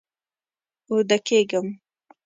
اوده 0.89 1.17
کیږم 1.27 1.67